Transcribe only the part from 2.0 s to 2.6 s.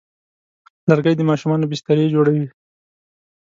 جوړوي.